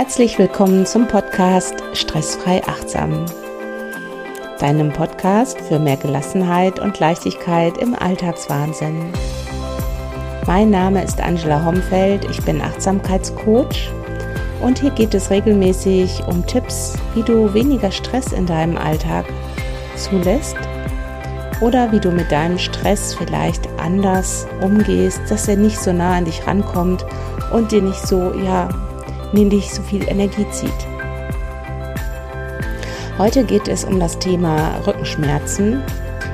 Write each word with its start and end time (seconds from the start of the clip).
Herzlich 0.00 0.38
willkommen 0.38 0.86
zum 0.86 1.06
Podcast 1.06 1.74
Stressfrei 1.92 2.62
Achtsam, 2.66 3.26
deinem 4.58 4.90
Podcast 4.90 5.60
für 5.60 5.78
mehr 5.78 5.98
Gelassenheit 5.98 6.80
und 6.80 6.98
Leichtigkeit 6.98 7.76
im 7.76 7.94
Alltagswahnsinn. 7.94 9.12
Mein 10.46 10.70
Name 10.70 11.04
ist 11.04 11.20
Angela 11.20 11.62
Homfeld, 11.66 12.24
ich 12.30 12.40
bin 12.46 12.62
Achtsamkeitscoach 12.62 13.90
und 14.62 14.78
hier 14.78 14.88
geht 14.88 15.12
es 15.12 15.28
regelmäßig 15.28 16.22
um 16.26 16.46
Tipps, 16.46 16.94
wie 17.14 17.22
du 17.22 17.52
weniger 17.52 17.90
Stress 17.90 18.32
in 18.32 18.46
deinem 18.46 18.78
Alltag 18.78 19.26
zulässt 19.96 20.56
oder 21.60 21.92
wie 21.92 22.00
du 22.00 22.10
mit 22.10 22.32
deinem 22.32 22.56
Stress 22.56 23.14
vielleicht 23.14 23.68
anders 23.78 24.46
umgehst, 24.62 25.20
dass 25.28 25.46
er 25.46 25.56
nicht 25.56 25.78
so 25.78 25.92
nah 25.92 26.16
an 26.16 26.24
dich 26.24 26.46
rankommt 26.46 27.04
und 27.52 27.70
dir 27.70 27.82
nicht 27.82 28.00
so, 28.06 28.32
ja, 28.32 28.70
in 29.38 29.50
dich 29.50 29.72
so 29.72 29.82
viel 29.82 30.08
Energie 30.08 30.46
zieht. 30.50 30.70
Heute 33.18 33.44
geht 33.44 33.68
es 33.68 33.84
um 33.84 34.00
das 34.00 34.18
Thema 34.18 34.76
Rückenschmerzen. 34.86 35.82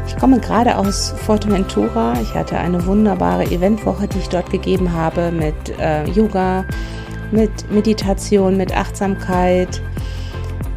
Ich 0.06 0.16
komme 0.16 0.38
gerade 0.38 0.78
aus 0.78 1.12
Forteventura. 1.26 2.14
Ich 2.22 2.32
hatte 2.34 2.56
eine 2.58 2.86
wunderbare 2.86 3.44
Eventwoche, 3.44 4.06
die 4.06 4.18
ich 4.18 4.28
dort 4.28 4.50
gegeben 4.50 4.92
habe 4.92 5.30
mit 5.30 5.54
äh, 5.78 6.04
Yoga, 6.10 6.64
mit 7.32 7.50
Meditation, 7.70 8.56
mit 8.56 8.74
Achtsamkeit. 8.76 9.82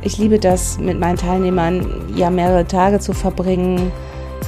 Ich 0.02 0.18
liebe 0.18 0.40
das, 0.40 0.80
mit 0.80 1.00
meinen 1.00 1.18
Teilnehmern 1.18 2.12
ja 2.16 2.30
mehrere 2.30 2.66
Tage 2.66 3.00
zu 3.00 3.14
verbringen, 3.14 3.92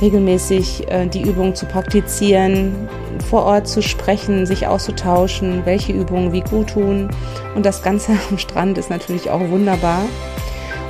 regelmäßig 0.01 0.89
äh, 0.89 1.05
die 1.07 1.21
Übungen 1.21 1.55
zu 1.55 1.65
praktizieren, 1.65 2.73
vor 3.21 3.43
Ort 3.43 3.67
zu 3.67 3.81
sprechen, 3.81 4.45
sich 4.45 4.67
auszutauschen, 4.67 5.65
welche 5.65 5.93
Übungen 5.93 6.31
wie 6.31 6.41
gut 6.41 6.71
tun. 6.71 7.09
Und 7.55 7.65
das 7.65 7.81
Ganze 7.81 8.13
am 8.29 8.37
Strand 8.37 8.77
ist 8.77 8.89
natürlich 8.89 9.29
auch 9.29 9.41
wunderbar. 9.49 10.03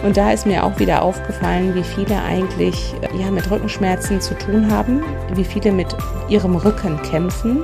Und 0.03 0.17
da 0.17 0.31
ist 0.31 0.47
mir 0.47 0.63
auch 0.63 0.79
wieder 0.79 1.03
aufgefallen, 1.03 1.75
wie 1.75 1.83
viele 1.83 2.21
eigentlich 2.23 2.95
ja, 3.19 3.29
mit 3.29 3.51
Rückenschmerzen 3.51 4.19
zu 4.19 4.35
tun 4.35 4.71
haben, 4.71 5.03
wie 5.35 5.43
viele 5.43 5.71
mit 5.71 5.95
ihrem 6.27 6.55
Rücken 6.55 6.99
kämpfen. 7.03 7.63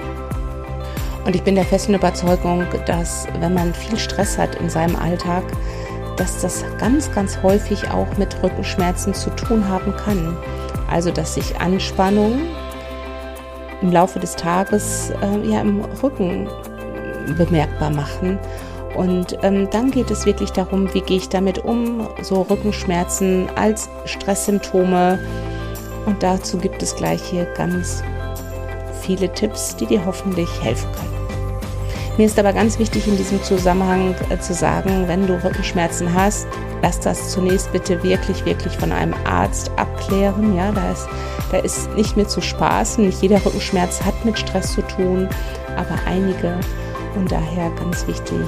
Und 1.25 1.35
ich 1.35 1.43
bin 1.43 1.55
der 1.55 1.65
festen 1.65 1.95
Überzeugung, 1.95 2.63
dass 2.85 3.27
wenn 3.39 3.53
man 3.53 3.73
viel 3.73 3.97
Stress 3.97 4.37
hat 4.37 4.55
in 4.55 4.69
seinem 4.69 4.95
Alltag, 4.95 5.43
dass 6.15 6.41
das 6.41 6.63
ganz, 6.79 7.11
ganz 7.11 7.41
häufig 7.43 7.89
auch 7.89 8.17
mit 8.17 8.41
Rückenschmerzen 8.43 9.13
zu 9.13 9.29
tun 9.31 9.67
haben 9.67 9.95
kann. 9.95 10.37
Also 10.89 11.11
dass 11.11 11.33
sich 11.33 11.59
Anspannung 11.59 12.41
im 13.81 13.91
Laufe 13.91 14.19
des 14.19 14.35
Tages 14.35 15.11
äh, 15.21 15.47
ja 15.47 15.61
im 15.61 15.81
Rücken 16.01 16.47
bemerkbar 17.37 17.89
machen. 17.89 18.39
Und 18.95 19.37
ähm, 19.43 19.69
dann 19.69 19.91
geht 19.91 20.09
es 20.09 20.25
wirklich 20.25 20.51
darum, 20.51 20.91
wie 20.93 21.01
gehe 21.01 21.17
ich 21.17 21.29
damit 21.29 21.59
um, 21.59 22.07
so 22.21 22.41
Rückenschmerzen 22.41 23.47
als 23.55 23.89
Stresssymptome. 24.05 25.19
Und 26.05 26.23
dazu 26.23 26.57
gibt 26.57 26.81
es 26.81 26.95
gleich 26.95 27.21
hier 27.21 27.45
ganz 27.53 28.01
viele 29.01 29.31
Tipps, 29.33 29.75
die 29.75 29.85
dir 29.85 30.05
hoffentlich 30.05 30.49
helfen 30.63 30.91
können. 30.93 31.16
Mir 32.17 32.25
ist 32.25 32.39
aber 32.39 32.51
ganz 32.51 32.79
wichtig 32.79 33.07
in 33.07 33.15
diesem 33.15 33.43
Zusammenhang 33.43 34.15
äh, 34.31 34.39
zu 34.39 34.55
sagen, 34.55 35.07
wenn 35.07 35.27
du 35.27 35.35
Rückenschmerzen 35.43 36.11
hast, 36.15 36.47
lass 36.81 36.99
das 36.99 37.29
zunächst 37.29 37.71
bitte 37.71 38.01
wirklich, 38.01 38.43
wirklich 38.43 38.75
von 38.75 38.91
einem 38.91 39.13
Arzt 39.25 39.69
abklären. 39.75 40.55
Ja, 40.55 40.71
da 40.71 40.91
ist, 40.91 41.07
da 41.51 41.57
ist 41.57 41.93
nicht 41.95 42.17
mehr 42.17 42.27
zu 42.27 42.41
spaßen. 42.41 43.05
Nicht 43.05 43.21
jeder 43.21 43.43
Rückenschmerz 43.45 44.03
hat 44.03 44.25
mit 44.25 44.39
Stress 44.39 44.73
zu 44.73 44.81
tun, 44.81 45.29
aber 45.75 45.95
einige. 46.07 46.59
Und 47.15 47.31
daher 47.31 47.69
ganz 47.71 48.07
wichtig, 48.07 48.47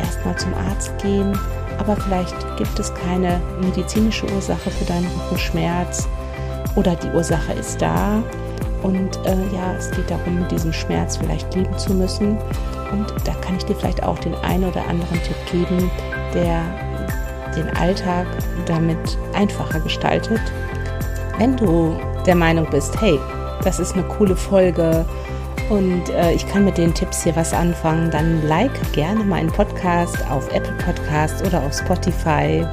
erstmal 0.00 0.36
zum 0.36 0.54
Arzt 0.54 0.92
gehen. 1.00 1.38
Aber 1.78 1.94
vielleicht 1.94 2.34
gibt 2.56 2.80
es 2.80 2.92
keine 2.94 3.40
medizinische 3.60 4.26
Ursache 4.32 4.70
für 4.70 4.84
deinen 4.86 5.06
Rückenschmerz 5.06 6.08
oder 6.74 6.96
die 6.96 7.10
Ursache 7.10 7.52
ist 7.52 7.80
da. 7.80 8.24
Und 8.82 9.16
äh, 9.24 9.36
ja, 9.54 9.74
es 9.76 9.90
geht 9.92 10.10
darum, 10.10 10.40
mit 10.40 10.50
diesem 10.50 10.72
Schmerz 10.72 11.16
vielleicht 11.16 11.54
leben 11.54 11.76
zu 11.78 11.94
müssen. 11.94 12.38
Und 12.92 13.12
da 13.24 13.32
kann 13.34 13.56
ich 13.56 13.64
dir 13.64 13.76
vielleicht 13.76 14.02
auch 14.02 14.18
den 14.18 14.34
einen 14.36 14.64
oder 14.64 14.86
anderen 14.86 15.22
Tipp 15.22 15.36
geben, 15.50 15.90
der 16.34 16.62
den 17.56 17.68
Alltag 17.76 18.26
damit 18.66 19.18
einfacher 19.34 19.80
gestaltet. 19.80 20.40
Wenn 21.38 21.56
du 21.56 21.98
der 22.26 22.34
Meinung 22.34 22.68
bist, 22.70 23.00
hey, 23.00 23.18
das 23.64 23.78
ist 23.78 23.94
eine 23.94 24.04
coole 24.04 24.36
Folge 24.36 25.04
und 25.70 26.08
äh, 26.08 26.32
ich 26.32 26.46
kann 26.48 26.64
mit 26.64 26.78
den 26.78 26.94
Tipps 26.94 27.24
hier 27.24 27.36
was 27.36 27.52
anfangen, 27.52 28.10
dann 28.10 28.46
like 28.46 28.92
gerne 28.92 29.22
meinen 29.24 29.50
Podcast 29.50 30.16
auf 30.30 30.48
Apple 30.52 30.72
Podcast 30.84 31.46
oder 31.46 31.62
auf 31.62 31.74
Spotify. 31.74 32.66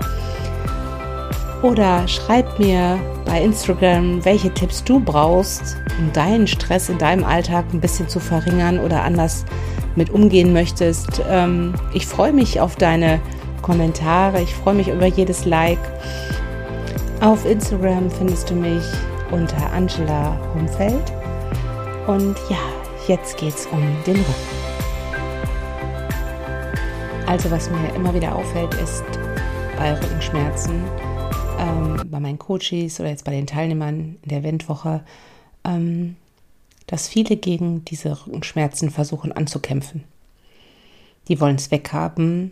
Oder 1.66 2.08
schreib 2.08 2.60
mir 2.60 3.00
bei 3.26 3.42
Instagram, 3.42 4.24
welche 4.24 4.54
Tipps 4.54 4.84
du 4.84 5.00
brauchst, 5.00 5.78
um 5.98 6.14
deinen 6.14 6.46
Stress 6.46 6.90
in 6.90 7.00
deinem 7.00 7.24
Alltag 7.24 7.66
ein 7.74 7.82
bisschen 7.82 8.08
zu 8.08 8.20
verringern 8.20 8.78
oder 8.78 9.02
anders 9.02 9.46
mit 9.96 10.12
umgehen 10.12 10.54
möchtest. 10.54 11.24
Ähm, 11.28 11.74
ich 11.92 12.06
freue 12.06 12.34
mich 12.34 12.62
auf 12.62 12.76
deine 12.76 13.20
Kommentare. 13.64 14.44
Ich 14.44 14.54
freue 14.54 14.76
mich 14.76 14.90
über 14.90 15.08
jedes 15.08 15.46
Like. 15.46 15.80
Auf 17.22 17.44
Instagram 17.48 18.12
findest 18.12 18.52
du 18.52 18.54
mich 18.54 18.84
unter 19.32 19.74
Angela 19.74 20.38
Humfeld. 20.54 21.12
Und 22.06 22.36
ja, 22.48 22.60
jetzt 23.08 23.38
geht's 23.38 23.68
um 23.72 23.82
den 24.06 24.18
Rücken. 24.18 24.56
Also 27.26 27.50
was 27.50 27.72
mir 27.72 27.96
immer 27.96 28.14
wieder 28.14 28.36
auffällt, 28.36 28.76
ist 28.76 29.04
bei 29.80 29.94
Rückenschmerzen, 29.94 30.84
ähm, 31.60 32.02
bei 32.10 32.20
meinen 32.20 32.40
Coaches 32.40 33.00
oder 33.00 33.10
jetzt 33.10 33.26
bei 33.26 33.32
den 33.32 33.48
Teilnehmern 33.48 34.18
in 34.22 34.30
der 34.30 34.40
Eventwoche, 34.40 35.04
ähm, 35.64 36.16
dass 36.88 37.08
viele 37.08 37.38
gegen 37.38 37.84
diese 37.86 38.26
Rückenschmerzen 38.26 38.90
versuchen 38.90 39.32
anzukämpfen. 39.32 40.04
Die 41.28 41.40
wollen 41.40 41.56
es 41.56 41.72
weghaben. 41.72 42.52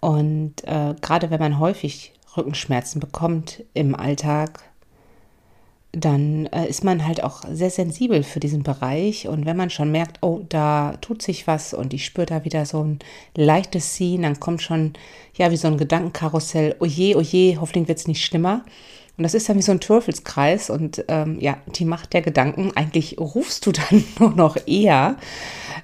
Und 0.00 0.64
äh, 0.64 0.94
gerade 1.00 1.30
wenn 1.30 1.40
man 1.40 1.58
häufig 1.58 2.12
Rückenschmerzen 2.36 3.00
bekommt 3.00 3.64
im 3.74 3.94
Alltag, 3.94 4.69
dann 5.92 6.46
äh, 6.46 6.68
ist 6.68 6.84
man 6.84 7.06
halt 7.06 7.24
auch 7.24 7.42
sehr 7.50 7.70
sensibel 7.70 8.22
für 8.22 8.38
diesen 8.38 8.62
Bereich. 8.62 9.26
Und 9.26 9.44
wenn 9.44 9.56
man 9.56 9.70
schon 9.70 9.90
merkt, 9.90 10.18
oh, 10.22 10.40
da 10.48 10.94
tut 11.00 11.22
sich 11.22 11.46
was 11.46 11.74
und 11.74 11.92
ich 11.92 12.04
spüre 12.04 12.26
da 12.26 12.44
wieder 12.44 12.64
so 12.64 12.84
ein 12.84 13.00
leichtes 13.36 13.94
Ziehen, 13.94 14.22
dann 14.22 14.38
kommt 14.38 14.62
schon, 14.62 14.92
ja, 15.34 15.50
wie 15.50 15.56
so 15.56 15.68
ein 15.68 15.78
Gedankenkarussell, 15.78 16.76
oje, 16.78 17.16
oje, 17.16 17.60
hoffentlich 17.60 17.88
wird 17.88 17.98
es 17.98 18.06
nicht 18.06 18.24
schlimmer. 18.24 18.64
Und 19.16 19.24
das 19.24 19.34
ist 19.34 19.48
dann 19.48 19.58
wie 19.58 19.62
so 19.62 19.72
ein 19.72 19.80
Teufelskreis 19.80 20.70
und 20.70 21.04
ähm, 21.08 21.38
ja, 21.40 21.58
die 21.76 21.84
Macht 21.84 22.14
der 22.14 22.22
Gedanken, 22.22 22.72
eigentlich 22.74 23.18
rufst 23.18 23.66
du 23.66 23.72
dann 23.90 24.04
nur 24.18 24.30
noch 24.30 24.56
eher 24.66 25.16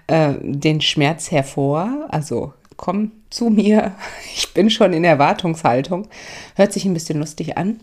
äh, 0.06 0.34
den 0.41 0.81
Schmerz 0.81 1.31
hervor. 1.33 2.06
Also 2.09 2.53
komm 2.77 3.12
zu 3.28 3.50
mir, 3.50 3.94
ich 4.34 4.55
bin 4.55 4.71
schon 4.71 4.93
in 4.93 5.05
Erwartungshaltung. 5.05 6.06
Hört 6.55 6.73
sich 6.73 6.84
ein 6.84 6.94
bisschen 6.94 7.19
lustig 7.19 7.59
an. 7.59 7.81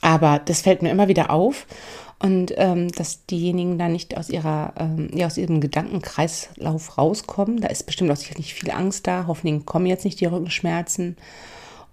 Aber 0.00 0.38
das 0.38 0.62
fällt 0.62 0.82
mir 0.82 0.90
immer 0.90 1.08
wieder 1.08 1.30
auf. 1.30 1.66
Und 2.22 2.52
ähm, 2.56 2.92
dass 2.92 3.24
diejenigen 3.26 3.78
da 3.78 3.88
nicht 3.88 4.16
aus 4.18 4.28
ihrer, 4.28 4.74
ähm, 4.78 5.08
ja, 5.14 5.26
aus 5.26 5.38
ihrem 5.38 5.60
Gedankenkreislauf 5.60 6.98
rauskommen. 6.98 7.60
Da 7.62 7.68
ist 7.68 7.86
bestimmt 7.86 8.10
auch 8.10 8.16
sicherlich 8.16 8.52
viel 8.52 8.70
Angst 8.70 9.06
da. 9.06 9.24
Hoffentlich 9.26 9.64
kommen 9.64 9.86
jetzt 9.86 10.04
nicht 10.04 10.20
die 10.20 10.26
Rückenschmerzen. 10.26 11.16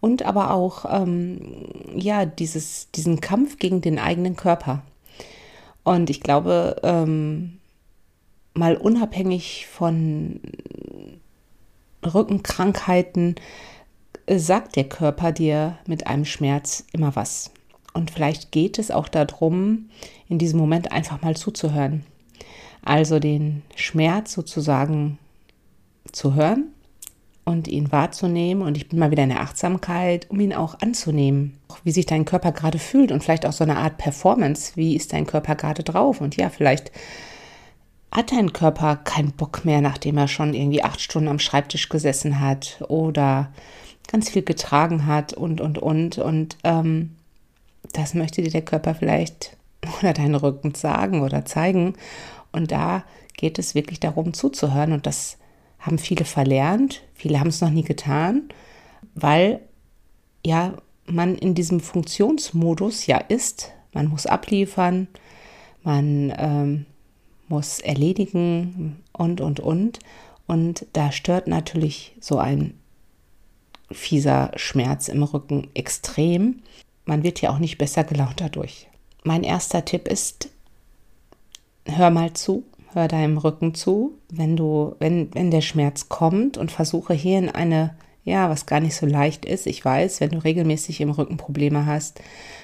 Und 0.01 0.23
aber 0.23 0.51
auch, 0.51 0.85
ähm, 0.89 1.39
ja, 1.95 2.25
dieses, 2.25 2.91
diesen 2.91 3.21
Kampf 3.21 3.57
gegen 3.57 3.81
den 3.81 3.99
eigenen 3.99 4.35
Körper. 4.35 4.83
Und 5.83 6.09
ich 6.09 6.19
glaube, 6.19 6.75
ähm, 6.83 7.59
mal 8.53 8.75
unabhängig 8.75 9.67
von 9.67 10.41
Rückenkrankheiten, 12.05 13.35
äh, 14.25 14.37
sagt 14.37 14.75
der 14.75 14.89
Körper 14.89 15.31
dir 15.31 15.77
mit 15.87 16.07
einem 16.07 16.25
Schmerz 16.25 16.83
immer 16.91 17.15
was. 17.15 17.51
Und 17.97 18.11
vielleicht 18.11 18.51
geht 18.51 18.77
es 18.77 18.91
auch 18.91 19.07
darum, 19.07 19.89
in 20.29 20.37
diesem 20.37 20.59
Moment 20.59 20.91
einfach 20.91 21.21
mal 21.21 21.35
zuzuhören. 21.35 22.03
Also 22.85 23.19
den 23.19 23.63
Schmerz 23.75 24.33
sozusagen 24.33 25.17
zu 26.11 26.35
hören 26.35 26.67
und 27.43 27.67
ihn 27.67 27.91
wahrzunehmen. 27.91 28.61
Und 28.61 28.77
ich 28.77 28.87
bin 28.87 28.99
mal 28.99 29.09
wieder 29.09 29.23
in 29.23 29.29
der 29.29 29.41
Achtsamkeit, 29.41 30.29
um 30.29 30.39
ihn 30.39 30.53
auch 30.53 30.79
anzunehmen. 30.79 31.57
Wie 31.83 31.91
sich 31.91 32.05
dein 32.05 32.25
Körper 32.25 32.51
gerade 32.51 32.77
fühlt 32.77 33.11
und 33.11 33.23
vielleicht 33.23 33.45
auch 33.45 33.51
so 33.51 33.63
eine 33.63 33.77
Art 33.77 33.97
Performance. 33.97 34.73
Wie 34.75 34.95
ist 34.95 35.11
dein 35.11 35.25
Körper 35.25 35.55
gerade 35.55 35.83
drauf? 35.83 36.21
Und 36.21 36.37
ja, 36.37 36.49
vielleicht 36.49 36.91
hat 38.11 38.31
dein 38.31 38.53
Körper 38.53 38.97
keinen 38.97 39.31
Bock 39.31 39.65
mehr, 39.65 39.81
nachdem 39.81 40.17
er 40.17 40.27
schon 40.27 40.53
irgendwie 40.53 40.83
acht 40.83 41.01
Stunden 41.01 41.29
am 41.29 41.39
Schreibtisch 41.39 41.89
gesessen 41.89 42.39
hat 42.39 42.83
oder 42.87 43.51
ganz 44.07 44.29
viel 44.29 44.43
getragen 44.43 45.07
hat 45.07 45.33
und, 45.33 45.61
und, 45.61 45.79
und. 45.79 46.19
Und 46.19 46.57
ähm, 46.63 47.16
das 47.93 48.13
möchte 48.13 48.41
dir 48.41 48.51
der 48.51 48.63
Körper 48.63 48.95
vielleicht 48.95 49.57
oder 49.99 50.13
dein 50.13 50.35
Rücken 50.35 50.75
sagen 50.75 51.21
oder 51.21 51.45
zeigen. 51.45 51.93
Und 52.51 52.71
da 52.71 53.03
geht 53.35 53.59
es 53.59 53.75
wirklich 53.75 53.99
darum 53.99 54.33
zuzuhören. 54.33 54.93
Und 54.93 55.05
das 55.05 55.37
haben 55.79 55.97
viele 55.97 56.25
verlernt, 56.25 57.03
viele 57.13 57.39
haben 57.39 57.49
es 57.49 57.61
noch 57.61 57.69
nie 57.69 57.83
getan, 57.83 58.49
weil 59.13 59.61
ja 60.45 60.73
man 61.05 61.35
in 61.35 61.55
diesem 61.55 61.79
Funktionsmodus 61.79 63.05
ja 63.05 63.17
ist. 63.17 63.71
Man 63.93 64.07
muss 64.07 64.25
abliefern, 64.25 65.07
man 65.83 66.33
ähm, 66.37 66.85
muss 67.47 67.79
erledigen 67.79 68.97
und, 69.13 69.41
und, 69.41 69.59
und. 69.59 69.99
Und 70.47 70.85
da 70.93 71.11
stört 71.11 71.47
natürlich 71.47 72.15
so 72.19 72.37
ein 72.37 72.73
fieser 73.91 74.51
Schmerz 74.55 75.07
im 75.07 75.23
Rücken 75.23 75.69
extrem. 75.73 76.61
Man 77.07 77.23
wird 77.23 77.41
ja 77.41 77.51
auch 77.51 77.59
nicht 77.59 77.77
besser 77.77 78.03
gelaunt 78.03 78.41
dadurch. 78.41 78.87
Mein 79.23 79.43
erster 79.43 79.85
Tipp 79.85 80.09
ist, 80.09 80.49
hör 81.85 82.09
mal 82.09 82.33
zu, 82.33 82.65
hör 82.93 83.07
deinem 83.07 83.37
Rücken 83.37 83.73
zu, 83.73 84.17
wenn 84.29 84.57
du, 84.57 84.93
wenn, 84.99 85.33
wenn 85.33 85.49
der 85.49 85.61
Schmerz 85.61 86.09
kommt 86.09 86.57
und 86.57 86.69
versuche 86.69 87.13
hier 87.13 87.39
in 87.39 87.49
eine, 87.49 87.95
ja, 88.25 88.49
was 88.49 88.65
gar 88.65 88.81
nicht 88.81 88.95
so 88.95 89.05
leicht 89.05 89.45
ist. 89.45 89.67
Ich 89.67 89.83
weiß, 89.83 90.19
wenn 90.19 90.31
du 90.31 90.39
regelmäßig 90.39 90.99
im 90.99 91.11
Rücken 91.11 91.37
Probleme 91.37 91.85
hast, 91.85 92.21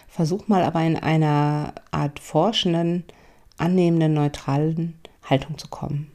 versuch 0.09 0.49
mal 0.49 0.63
aber 0.63 0.81
in 0.83 0.97
einer 0.97 1.73
Art 1.91 2.19
forschenden, 2.19 3.05
annehmenden, 3.57 4.13
neutralen 4.13 4.95
Haltung 5.23 5.57
zu 5.57 5.69
kommen. 5.69 6.11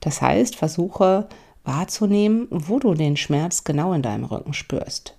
Das 0.00 0.20
heißt, 0.20 0.56
versuche 0.56 1.28
wahrzunehmen, 1.62 2.48
wo 2.50 2.80
du 2.80 2.94
den 2.94 3.16
Schmerz 3.16 3.62
genau 3.62 3.92
in 3.92 4.02
deinem 4.02 4.24
Rücken 4.24 4.54
spürst. 4.54 5.15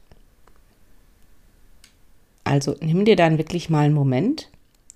Also 2.47 2.75
nimm 2.79 3.03
dir 3.03 3.17
dann 3.17 3.37
wirklich 3.37 3.69
mal 3.69 3.85
einen 3.85 3.93
Moment, 3.93 4.49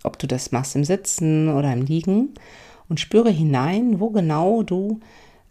ob 0.03 0.17
du 0.17 0.25
das 0.25 0.51
machst 0.51 0.75
im 0.75 0.85
Sitzen 0.85 1.49
oder 1.49 1.71
im 1.73 1.81
Liegen 1.81 2.29
und 2.87 2.99
spüre 2.99 3.29
hinein, 3.29 3.99
wo 3.99 4.09
genau 4.09 4.63
du 4.63 5.01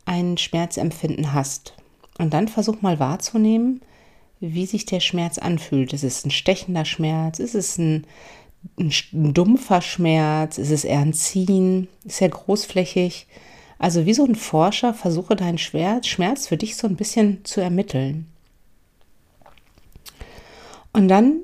ein 0.07 0.39
Schmerzempfinden 0.39 1.35
hast. 1.35 1.75
Und 2.19 2.33
dann 2.33 2.49
versuch 2.49 2.81
mal 2.81 2.99
wahrzunehmen, 2.99 3.83
wie 4.41 4.65
sich 4.65 4.87
der 4.87 5.01
Schmerz 5.01 5.37
anfühlt. 5.37 5.93
Ist 5.93 6.05
es 6.05 6.25
ein 6.25 6.31
stechender 6.31 6.87
Schmerz? 6.87 7.39
Ist 7.39 7.55
es 7.55 7.77
ein, 7.77 8.07
ein, 8.79 8.93
ein 9.13 9.35
dumpfer 9.35 9.83
Schmerz? 9.83 10.57
Ist 10.57 10.71
es 10.71 10.85
eher 10.85 11.01
ein 11.01 11.13
Ziehen? 11.13 11.89
Ist 12.05 12.23
er 12.23 12.31
großflächig? 12.31 13.27
Also 13.79 14.07
wie 14.07 14.15
so 14.15 14.25
ein 14.25 14.35
Forscher 14.37 14.95
versuche 14.95 15.37
deinen 15.37 15.59
Schmerz 15.59 16.47
für 16.47 16.57
dich 16.57 16.77
so 16.77 16.87
ein 16.87 16.97
bisschen 16.97 17.45
zu 17.45 17.61
ermitteln. 17.61 18.27
Und 20.93 21.09
dann 21.09 21.43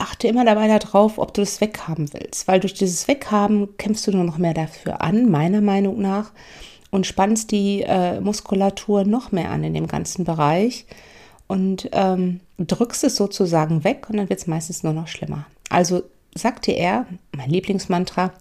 achte 0.00 0.28
immer 0.28 0.44
dabei 0.44 0.66
darauf, 0.66 1.18
ob 1.18 1.34
du 1.34 1.42
das 1.42 1.60
weghaben 1.60 2.12
willst, 2.12 2.48
weil 2.48 2.60
durch 2.60 2.74
dieses 2.74 3.06
Weghaben 3.08 3.76
kämpfst 3.76 4.06
du 4.06 4.12
nur 4.12 4.24
noch 4.24 4.38
mehr 4.38 4.54
dafür 4.54 5.02
an, 5.02 5.30
meiner 5.30 5.60
Meinung 5.60 6.00
nach, 6.00 6.32
und 6.90 7.06
spannst 7.06 7.52
die 7.52 7.82
äh, 7.82 8.20
Muskulatur 8.20 9.04
noch 9.04 9.30
mehr 9.30 9.50
an 9.50 9.62
in 9.62 9.74
dem 9.74 9.86
ganzen 9.86 10.24
Bereich 10.24 10.86
und 11.46 11.88
ähm, 11.92 12.40
drückst 12.58 13.04
es 13.04 13.16
sozusagen 13.16 13.84
weg 13.84 14.06
und 14.08 14.16
dann 14.16 14.28
wird 14.28 14.40
es 14.40 14.46
meistens 14.46 14.82
nur 14.82 14.92
noch 14.92 15.08
schlimmer. 15.08 15.46
Also 15.68 16.02
sagte 16.34 16.72
er, 16.72 17.06
mein 17.36 17.50
Lieblingsmantra, 17.50 18.32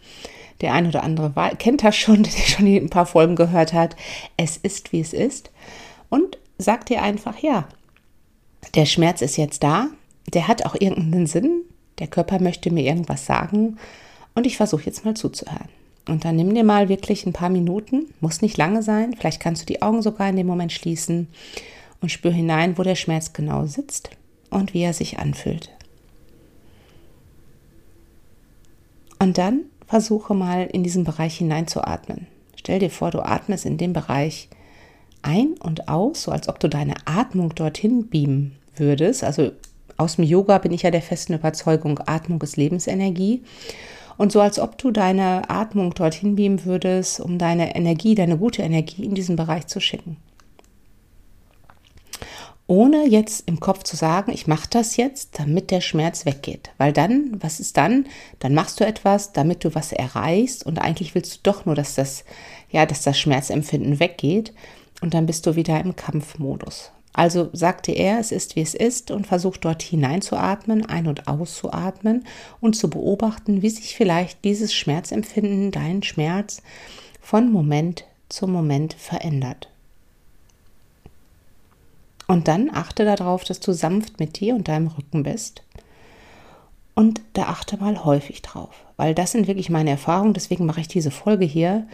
der 0.62 0.74
ein 0.74 0.88
oder 0.88 1.04
andere 1.04 1.36
war, 1.36 1.56
kennt 1.56 1.84
das 1.84 1.96
schon, 1.96 2.24
der 2.24 2.32
schon 2.32 2.66
ein 2.66 2.90
paar 2.90 3.06
Folgen 3.06 3.36
gehört 3.36 3.74
hat. 3.74 3.96
Es 4.36 4.58
ist, 4.58 4.92
wie 4.92 5.00
es 5.00 5.14
ist. 5.14 5.52
Und 6.10 6.38
sagt 6.58 6.90
dir 6.90 7.02
einfach, 7.02 7.38
ja, 7.40 7.68
der 8.76 8.86
Schmerz 8.86 9.22
ist 9.22 9.38
jetzt 9.38 9.64
da. 9.64 9.88
Der 10.34 10.48
hat 10.48 10.66
auch 10.66 10.76
irgendeinen 10.80 11.28
Sinn. 11.28 11.62
Der 12.00 12.08
Körper 12.08 12.42
möchte 12.42 12.72
mir 12.72 12.84
irgendwas 12.84 13.26
sagen. 13.26 13.78
Und 14.36 14.46
ich 14.46 14.58
versuche 14.58 14.86
jetzt 14.86 15.06
mal 15.06 15.16
zuzuhören. 15.16 15.70
Und 16.08 16.26
dann 16.26 16.36
nimm 16.36 16.54
dir 16.54 16.64
mal 16.64 16.90
wirklich 16.90 17.26
ein 17.26 17.34
paar 17.34 17.50
Minuten, 17.50 18.08
muss 18.20 18.42
nicht 18.42 18.58
lange 18.58 18.82
sein. 18.82 19.14
Vielleicht 19.14 19.42
kannst 19.42 19.62
du 19.62 19.66
die 19.66 19.82
Augen 19.82 20.02
sogar 20.02 20.30
in 20.30 20.38
dem 20.38 20.48
Moment 20.48 20.72
schließen 20.72 21.28
und 22.02 22.10
spür 22.10 22.32
hinein, 22.32 22.78
wo 22.78 22.84
der 22.84 22.96
Schmerz 22.96 23.34
genau 23.34 23.66
sitzt 23.66 24.10
und 24.50 24.74
wie 24.74 24.82
er 24.82 24.94
sich 24.94 25.20
anfühlt. 25.20 25.70
Und 29.20 29.38
dann 29.38 29.66
versuche 29.86 30.34
mal 30.34 30.68
in 30.72 30.84
diesen 30.84 31.04
Bereich 31.04 31.38
hineinzuatmen. 31.38 32.28
Stell 32.56 32.80
dir 32.80 32.90
vor, 32.90 33.12
du 33.12 33.20
atmest 33.20 33.66
in 33.66 33.78
dem 33.78 33.94
Bereich 33.94 34.50
ein 35.22 35.56
und 35.60 35.90
aus, 35.90 36.24
so 36.24 36.32
als 36.32 36.48
ob 36.48 36.60
du 36.60 36.70
deine 36.70 36.96
Atmung 37.06 37.54
dorthin 37.54 38.10
beamen 38.10 38.56
würdest. 38.76 39.24
Also 39.24 39.52
aus 40.00 40.16
dem 40.16 40.26
Yoga 40.26 40.58
bin 40.58 40.72
ich 40.72 40.84
ja 40.84 40.92
der 40.92 41.02
festen 41.02 41.34
Überzeugung, 41.34 42.00
Atmung 42.06 42.42
ist 42.42 42.58
Lebensenergie. 42.58 43.44
Und 44.18 44.32
so 44.32 44.42
als 44.42 44.60
ob 44.60 44.78
du 44.78 44.92
deine 44.92 45.50
Atmung 45.50 45.94
dorthin 45.94 46.36
beamen 46.36 46.66
würdest, 46.66 47.20
um 47.20 47.38
deine 47.38 47.76
Energie, 47.76 48.16
deine 48.16 48.38
gute 48.38 48.62
Energie 48.62 49.06
in 49.06 49.16
diesen 49.16 49.36
Bereich 49.36 49.68
zu 49.68 49.80
schicken 49.80 50.18
ohne 52.70 53.08
jetzt 53.08 53.48
im 53.48 53.60
Kopf 53.60 53.82
zu 53.82 53.96
sagen, 53.96 54.32
ich 54.32 54.46
mache 54.46 54.68
das 54.70 54.96
jetzt, 54.96 55.40
damit 55.40 55.72
der 55.72 55.82
Schmerz 55.82 56.28
weggeht. 56.28 56.70
Weil 56.78 56.94
dann, 56.94 57.32
was 57.42 57.60
ist 57.60 57.78
dann? 57.78 58.06
Dann 58.38 58.54
machst 58.54 58.80
du 58.80 58.86
etwas, 58.86 59.34
damit 59.34 59.64
du 59.64 59.74
was 59.74 59.92
erreichst 59.92 60.68
und 60.68 60.78
eigentlich 60.78 61.16
willst 61.16 61.38
du 61.38 61.40
doch 61.42 61.66
nur, 61.66 61.74
dass 61.74 61.96
das, 61.96 62.24
ja, 62.70 62.86
dass 62.86 63.02
das 63.02 63.18
Schmerzempfinden 63.18 64.00
weggeht 64.00 64.54
und 65.02 65.16
dann 65.16 65.26
bist 65.26 65.48
du 65.48 65.56
wieder 65.56 65.80
im 65.80 65.96
Kampfmodus. 65.96 66.92
Also 67.14 67.50
sagte 67.54 67.92
er, 67.92 68.20
es 68.20 68.32
ist 68.32 68.56
wie 68.56 68.62
es 68.62 68.76
ist 68.76 69.12
und 69.12 69.28
versucht 69.28 69.66
dort 69.66 69.82
hineinzuatmen, 69.82 70.86
ein- 70.86 71.08
und 71.08 71.28
auszuatmen 71.28 72.26
und 72.62 72.76
zu 72.76 72.90
beobachten, 72.90 73.62
wie 73.62 73.70
sich 73.70 73.96
vielleicht 73.96 74.44
dieses 74.46 74.74
Schmerzempfinden, 74.74 75.72
dein 75.72 76.04
Schmerz 76.04 76.62
von 77.22 77.52
Moment 77.52 78.06
zu 78.30 78.48
Moment 78.48 78.94
verändert. 78.94 79.70
Und 82.28 82.48
dann 82.48 82.70
achte 82.72 83.06
darauf, 83.06 83.44
dass 83.44 83.60
du 83.60 83.74
sanft 83.74 84.20
mit 84.20 84.40
dir 84.40 84.54
und 84.54 84.68
deinem 84.68 84.88
Rücken 84.88 85.24
bist. 85.24 85.64
Und 86.94 87.22
da 87.34 87.44
achte 87.44 87.78
mal 87.78 88.06
häufig 88.06 88.44
drauf, 88.44 88.70
weil 88.98 89.16
das 89.16 89.32
sind 89.32 89.48
wirklich 89.48 89.72
meine 89.72 89.90
Erfahrungen. 89.90 90.34
Deswegen 90.34 90.68
mache 90.68 90.82
ich 90.82 90.88
diese 90.88 91.12
Folge 91.12 91.46
hier, 91.46 91.88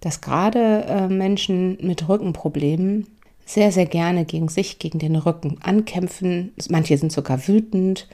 dass 0.00 0.20
gerade 0.20 0.84
äh, 0.84 1.08
Menschen 1.08 1.76
mit 1.80 2.08
Rückenproblemen 2.08 3.08
sehr, 3.52 3.72
sehr 3.72 3.86
gerne 3.86 4.24
gegen 4.24 4.48
sich, 4.48 4.78
gegen 4.78 4.98
den 4.98 5.16
Rücken 5.16 5.58
ankämpfen. 5.62 6.52
Manche 6.68 6.96
sind 6.96 7.10
sogar 7.10 7.48
wütend 7.48 8.08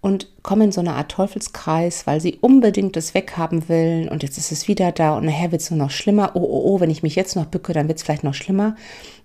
und 0.00 0.28
kommen 0.42 0.62
in 0.62 0.72
so 0.72 0.80
eine 0.80 0.94
Art 0.94 1.10
Teufelskreis, 1.10 2.06
weil 2.06 2.20
sie 2.20 2.38
unbedingt 2.40 2.94
das 2.94 3.14
weghaben 3.14 3.68
wollen 3.68 4.08
und 4.08 4.22
jetzt 4.22 4.38
ist 4.38 4.52
es 4.52 4.68
wieder 4.68 4.92
da 4.92 5.16
und 5.16 5.26
nachher 5.26 5.50
wird 5.50 5.62
es 5.62 5.70
nur 5.70 5.78
noch 5.78 5.90
schlimmer. 5.90 6.32
Oh, 6.34 6.40
oh, 6.40 6.62
oh, 6.64 6.80
wenn 6.80 6.90
ich 6.90 7.02
mich 7.02 7.16
jetzt 7.16 7.34
noch 7.34 7.46
bücke, 7.46 7.72
dann 7.72 7.88
wird 7.88 7.98
es 7.98 8.04
vielleicht 8.04 8.22
noch 8.22 8.34
schlimmer. 8.34 8.76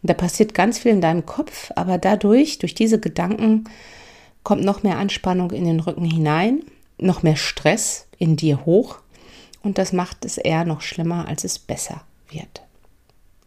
Und 0.02 0.10
da 0.10 0.16
passiert 0.16 0.56
ganz 0.56 0.80
viel 0.80 0.92
in 0.92 1.02
deinem 1.02 1.26
Kopf, 1.26 1.72
aber 1.76 2.00
dadurch, 2.00 2.58
durch 2.58 2.74
diese 2.74 3.00
Gedanken, 3.00 3.66
kommt 4.44 4.64
noch 4.64 4.84
mehr 4.84 4.98
Anspannung 4.98 5.52
in 5.52 5.66
den 5.66 5.80
Rücken 5.80 6.06
hinein, 6.06 6.64
noch 6.98 7.22
mehr 7.22 7.36
Stress 7.36 8.08
in 8.18 8.36
dir 8.36 8.66
hoch 8.66 8.98
und 9.62 9.78
das 9.78 9.94
macht 9.94 10.26
es 10.26 10.38
eher 10.38 10.66
noch 10.66 10.82
schlimmer, 10.82 11.28
als 11.28 11.44
es 11.44 11.60
besser 11.60 12.02
wird. 12.30 12.63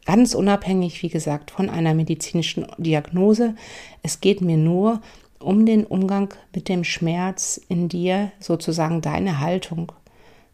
Ganz 0.07 0.35
unabhängig, 0.35 1.03
wie 1.03 1.09
gesagt, 1.09 1.51
von 1.51 1.69
einer 1.69 1.93
medizinischen 1.93 2.67
Diagnose. 2.79 3.57
Es 4.03 4.21
geht 4.21 4.41
mir 4.41 4.57
nur 4.57 5.03
um 5.41 5.67
den 5.67 5.85
Umgang 5.85 6.33
mit 6.55 6.69
dem 6.69 6.85
Schmerz 6.85 7.61
in 7.69 7.89
dir, 7.89 8.31
sozusagen 8.41 9.01
deine 9.03 9.41
Haltung 9.41 9.93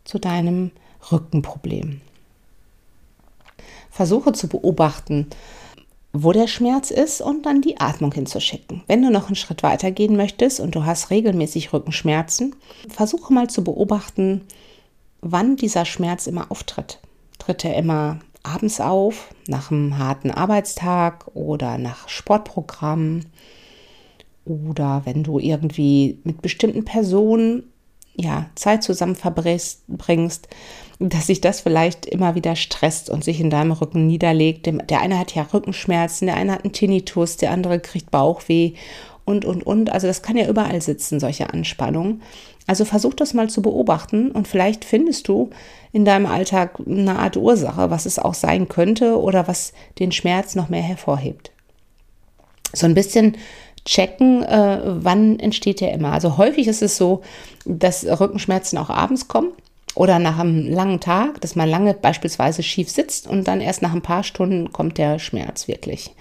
zu 0.04 0.18
deinem 0.18 0.72
Rückenproblem. 1.12 2.00
Versuche 3.90 4.32
zu 4.32 4.48
beobachten, 4.48 5.28
wo 6.14 6.32
der 6.32 6.46
Schmerz 6.46 6.90
ist 6.90 7.20
und 7.20 7.44
dann 7.44 7.60
die 7.60 7.78
Atmung 7.78 8.12
hinzuschicken. 8.12 8.82
Wenn 8.86 9.02
du 9.02 9.10
noch 9.10 9.26
einen 9.26 9.36
Schritt 9.36 9.62
weiter 9.62 9.90
gehen 9.90 10.16
möchtest 10.16 10.60
und 10.60 10.74
du 10.74 10.84
hast 10.84 11.10
regelmäßig 11.10 11.72
Rückenschmerzen, 11.72 12.54
versuche 12.88 13.32
mal 13.32 13.48
zu 13.48 13.64
beobachten, 13.64 14.42
wann 15.20 15.56
dieser 15.56 15.84
Schmerz 15.84 16.26
immer 16.26 16.50
auftritt. 16.50 17.00
Tritt 17.38 17.64
er 17.64 17.76
immer 17.76 18.20
abends 18.42 18.80
auf, 18.80 19.34
nach 19.46 19.70
einem 19.70 19.98
harten 19.98 20.30
Arbeitstag 20.30 21.28
oder 21.34 21.78
nach 21.78 22.08
Sportprogrammen? 22.08 23.26
oder 24.44 25.02
wenn 25.04 25.22
du 25.22 25.38
irgendwie 25.38 26.18
mit 26.24 26.42
bestimmten 26.42 26.84
Personen 26.84 27.64
ja, 28.14 28.50
Zeit 28.56 28.82
zusammen 28.82 29.16
verbringst, 29.16 30.48
dass 30.98 31.26
sich 31.26 31.40
das 31.40 31.60
vielleicht 31.60 32.04
immer 32.04 32.34
wieder 32.34 32.56
stresst 32.56 33.08
und 33.08 33.24
sich 33.24 33.40
in 33.40 33.48
deinem 33.48 33.72
Rücken 33.72 34.06
niederlegt. 34.06 34.66
Der 34.66 35.00
eine 35.00 35.18
hat 35.18 35.34
ja 35.34 35.46
Rückenschmerzen, 35.52 36.26
der 36.26 36.36
eine 36.36 36.52
hat 36.52 36.64
einen 36.64 36.74
Tinnitus, 36.74 37.38
der 37.38 37.52
andere 37.52 37.80
kriegt 37.80 38.10
Bauchweh 38.10 38.74
und, 39.24 39.46
und, 39.46 39.62
und. 39.62 39.90
Also 39.90 40.06
das 40.06 40.22
kann 40.22 40.36
ja 40.36 40.46
überall 40.46 40.82
sitzen, 40.82 41.20
solche 41.20 41.52
Anspannungen. 41.52 42.20
Also 42.66 42.84
versuch 42.84 43.14
das 43.14 43.34
mal 43.34 43.50
zu 43.50 43.60
beobachten 43.60 44.30
und 44.30 44.46
vielleicht 44.46 44.84
findest 44.84 45.28
du 45.28 45.50
in 45.92 46.04
deinem 46.04 46.26
Alltag 46.26 46.78
eine 46.86 47.18
Art 47.18 47.36
Ursache, 47.36 47.90
was 47.90 48.06
es 48.06 48.18
auch 48.18 48.34
sein 48.34 48.68
könnte 48.68 49.20
oder 49.20 49.48
was 49.48 49.72
den 49.98 50.12
Schmerz 50.12 50.54
noch 50.54 50.68
mehr 50.68 50.82
hervorhebt. 50.82 51.50
So 52.72 52.86
ein 52.86 52.94
bisschen 52.94 53.36
checken, 53.84 54.44
äh, 54.44 54.80
wann 54.84 55.38
entsteht 55.40 55.80
der 55.80 55.92
immer. 55.92 56.12
Also 56.12 56.38
häufig 56.38 56.68
ist 56.68 56.82
es 56.82 56.96
so, 56.96 57.22
dass 57.64 58.04
Rückenschmerzen 58.04 58.78
auch 58.78 58.90
abends 58.90 59.28
kommen. 59.28 59.52
Oder 59.94 60.18
nach 60.18 60.38
einem 60.38 60.70
langen 60.70 61.00
Tag, 61.00 61.42
dass 61.42 61.54
man 61.54 61.68
lange 61.68 61.92
beispielsweise 61.92 62.62
schief 62.62 62.88
sitzt 62.88 63.26
und 63.26 63.46
dann 63.46 63.60
erst 63.60 63.82
nach 63.82 63.92
ein 63.92 64.00
paar 64.00 64.24
Stunden 64.24 64.72
kommt 64.72 64.96
der 64.96 65.18
Schmerz 65.18 65.68
wirklich. 65.68 66.12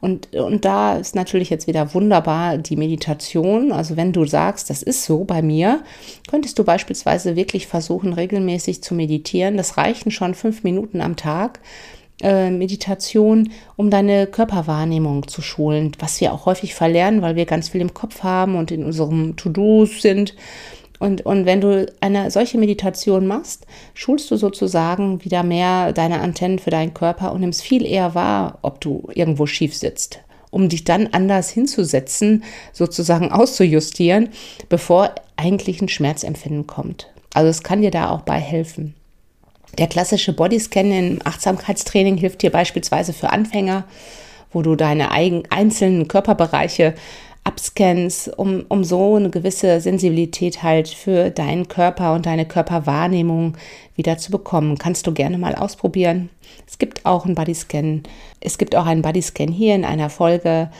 Und, 0.00 0.34
und 0.34 0.64
da 0.64 0.96
ist 0.96 1.14
natürlich 1.14 1.50
jetzt 1.50 1.66
wieder 1.66 1.94
wunderbar 1.94 2.58
die 2.58 2.76
Meditation. 2.76 3.72
Also 3.72 3.96
wenn 3.96 4.12
du 4.12 4.24
sagst, 4.24 4.70
das 4.70 4.82
ist 4.82 5.04
so 5.04 5.24
bei 5.24 5.42
mir, 5.42 5.82
könntest 6.28 6.58
du 6.58 6.64
beispielsweise 6.64 7.36
wirklich 7.36 7.66
versuchen, 7.66 8.12
regelmäßig 8.12 8.82
zu 8.82 8.94
meditieren. 8.94 9.56
Das 9.56 9.76
reichen 9.76 10.10
schon 10.10 10.34
fünf 10.34 10.62
Minuten 10.64 11.00
am 11.00 11.16
Tag. 11.16 11.60
Äh, 12.22 12.50
Meditation, 12.50 13.50
um 13.76 13.90
deine 13.90 14.26
Körperwahrnehmung 14.26 15.28
zu 15.28 15.42
schulen, 15.42 15.92
was 15.98 16.18
wir 16.18 16.32
auch 16.32 16.46
häufig 16.46 16.74
verlernen, 16.74 17.20
weil 17.20 17.36
wir 17.36 17.44
ganz 17.44 17.68
viel 17.68 17.82
im 17.82 17.92
Kopf 17.92 18.22
haben 18.22 18.56
und 18.56 18.70
in 18.70 18.84
unserem 18.84 19.36
To-Dos 19.36 20.00
sind. 20.00 20.34
Und, 20.98 21.26
und 21.26 21.44
wenn 21.44 21.60
du 21.60 21.92
eine 22.00 22.30
solche 22.30 22.58
Meditation 22.58 23.26
machst, 23.26 23.66
schulst 23.94 24.30
du 24.30 24.36
sozusagen 24.36 25.24
wieder 25.24 25.42
mehr 25.42 25.92
deine 25.92 26.20
Antennen 26.20 26.58
für 26.58 26.70
deinen 26.70 26.94
Körper 26.94 27.32
und 27.32 27.40
nimmst 27.40 27.62
viel 27.62 27.84
eher 27.84 28.14
wahr, 28.14 28.58
ob 28.62 28.80
du 28.80 29.08
irgendwo 29.14 29.46
schief 29.46 29.74
sitzt, 29.74 30.20
um 30.50 30.68
dich 30.68 30.84
dann 30.84 31.08
anders 31.08 31.50
hinzusetzen, 31.50 32.44
sozusagen 32.72 33.30
auszujustieren, 33.30 34.30
bevor 34.68 35.14
eigentlich 35.36 35.82
ein 35.82 35.88
Schmerzempfinden 35.88 36.66
kommt. 36.66 37.08
Also 37.34 37.50
es 37.50 37.62
kann 37.62 37.82
dir 37.82 37.90
da 37.90 38.10
auch 38.10 38.22
bei 38.22 38.38
helfen. 38.40 38.94
Der 39.78 39.88
klassische 39.88 40.32
Bodyscan 40.32 40.90
im 40.90 41.18
Achtsamkeitstraining 41.22 42.16
hilft 42.16 42.40
dir 42.40 42.50
beispielsweise 42.50 43.12
für 43.12 43.30
Anfänger, 43.30 43.84
wo 44.50 44.62
du 44.62 44.74
deine 44.74 45.10
eigen, 45.10 45.42
einzelnen 45.50 46.08
Körperbereiche 46.08 46.94
abscannst, 47.46 48.36
um, 48.36 48.64
um 48.68 48.82
so 48.82 49.14
eine 49.14 49.30
gewisse 49.30 49.80
Sensibilität 49.80 50.62
halt 50.62 50.88
für 50.88 51.30
deinen 51.30 51.68
Körper 51.68 52.14
und 52.14 52.26
deine 52.26 52.44
Körperwahrnehmung 52.44 53.56
wieder 53.94 54.18
zu 54.18 54.32
bekommen. 54.32 54.78
Kannst 54.78 55.06
du 55.06 55.12
gerne 55.12 55.38
mal 55.38 55.54
ausprobieren. 55.54 56.28
Es 56.66 56.78
gibt 56.78 57.06
auch 57.06 57.24
einen 57.24 57.36
Bodyscan. 57.36 58.02
Es 58.40 58.58
gibt 58.58 58.74
auch 58.74 58.86
einen 58.86 59.02
Bodyscan 59.02 59.48
hier 59.48 59.76
in 59.76 59.84
einer 59.84 60.10
Folge 60.10 60.70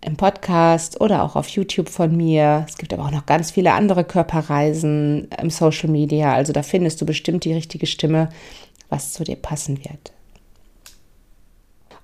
im 0.00 0.16
Podcast 0.16 1.00
oder 1.00 1.22
auch 1.22 1.36
auf 1.36 1.48
YouTube 1.48 1.90
von 1.90 2.16
mir. 2.16 2.64
Es 2.68 2.78
gibt 2.78 2.94
aber 2.94 3.04
auch 3.04 3.10
noch 3.10 3.26
ganz 3.26 3.50
viele 3.50 3.72
andere 3.72 4.04
Körperreisen 4.04 5.28
im 5.40 5.50
Social 5.50 5.90
Media. 5.90 6.34
Also 6.34 6.54
da 6.54 6.62
findest 6.62 7.00
du 7.02 7.06
bestimmt 7.06 7.44
die 7.44 7.52
richtige 7.52 7.86
Stimme, 7.86 8.30
was 8.88 9.12
zu 9.12 9.24
dir 9.24 9.36
passen 9.36 9.78
wird. 9.78 10.13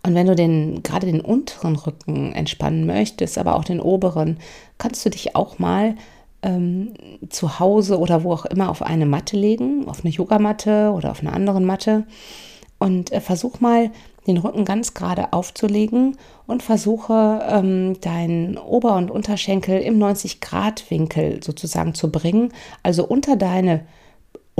Und 0.02 0.14
wenn 0.14 0.26
du 0.26 0.34
den, 0.34 0.82
gerade 0.82 1.06
den 1.06 1.20
unteren 1.20 1.76
Rücken 1.76 2.32
entspannen 2.32 2.86
möchtest, 2.86 3.36
aber 3.36 3.56
auch 3.56 3.64
den 3.64 3.80
oberen, 3.80 4.38
kannst 4.78 5.04
du 5.04 5.10
dich 5.10 5.36
auch 5.36 5.58
mal 5.58 5.94
ähm, 6.42 6.94
zu 7.28 7.60
Hause 7.60 7.98
oder 7.98 8.24
wo 8.24 8.32
auch 8.32 8.46
immer 8.46 8.70
auf 8.70 8.82
eine 8.82 9.06
Matte 9.06 9.36
legen, 9.36 9.86
auf 9.88 10.04
eine 10.04 10.12
Yogamatte 10.12 10.92
oder 10.94 11.10
auf 11.10 11.20
eine 11.20 11.32
andere 11.32 11.60
Matte. 11.60 12.06
Und 12.78 13.12
äh, 13.12 13.20
versuch 13.20 13.60
mal, 13.60 13.90
den 14.26 14.38
Rücken 14.38 14.64
ganz 14.64 14.94
gerade 14.94 15.32
aufzulegen 15.32 16.16
und 16.46 16.62
versuche, 16.62 17.42
ähm, 17.48 18.00
deinen 18.00 18.58
Ober- 18.58 18.96
und 18.96 19.10
Unterschenkel 19.10 19.80
im 19.80 19.98
90-Grad-Winkel 19.98 21.42
sozusagen 21.42 21.94
zu 21.94 22.10
bringen, 22.10 22.52
also 22.82 23.04
unter 23.04 23.36
deine 23.36 23.86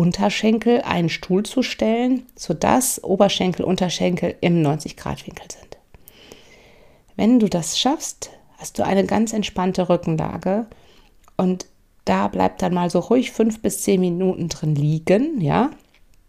Unterschenkel 0.00 0.80
einen 0.80 1.10
Stuhl 1.10 1.42
zu 1.42 1.62
stellen, 1.62 2.22
sodass 2.34 3.04
Oberschenkel, 3.04 3.66
Unterschenkel 3.66 4.34
im 4.40 4.62
90-Grad-Winkel 4.62 5.44
sind. 5.50 5.76
Wenn 7.16 7.38
du 7.38 7.50
das 7.50 7.78
schaffst, 7.78 8.30
hast 8.56 8.78
du 8.78 8.82
eine 8.82 9.04
ganz 9.04 9.34
entspannte 9.34 9.90
Rückenlage 9.90 10.64
und 11.36 11.66
da 12.06 12.28
bleibt 12.28 12.62
dann 12.62 12.72
mal 12.72 12.88
so 12.88 12.98
ruhig 12.98 13.30
fünf 13.30 13.60
bis 13.60 13.82
zehn 13.82 14.00
Minuten 14.00 14.48
drin 14.48 14.74
liegen, 14.74 15.38
ja, 15.42 15.68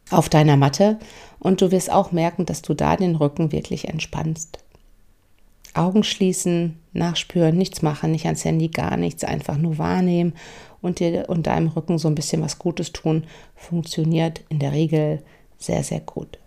auf 0.10 0.28
deiner 0.28 0.58
Matte 0.58 1.00
und 1.40 1.62
du 1.62 1.72
wirst 1.72 1.94
auch 1.94 2.12
merken, 2.12 2.46
dass 2.46 2.62
du 2.62 2.74
da 2.74 2.98
den 2.98 3.16
Rücken 3.16 3.54
wirklich 3.54 3.88
entspannst. 3.88 4.60
Augen 5.74 6.04
schließen, 6.04 6.78
nachspüren, 6.92 7.58
nichts 7.58 7.82
machen, 7.82 8.12
nicht 8.12 8.26
ans 8.26 8.44
Handy, 8.44 8.68
gar 8.68 8.98
nichts, 8.98 9.24
einfach 9.24 9.56
nur 9.56 9.78
wahrnehmen 9.78 10.34
und 10.82 11.00
dir 11.00 11.30
und 11.30 11.48
deinem 11.48 11.68
Rücken 11.68 11.98
so 11.98 12.08
ein 12.08 12.16
bisschen 12.16 12.42
was 12.42 12.60
Gutes 12.60 12.92
tun, 12.92 13.26
funktioniert 13.56 14.42
in 14.50 14.60
der 14.60 14.72
Regel 14.72 15.22
sehr, 15.58 15.84
sehr 15.84 16.00
gut. 16.00 16.40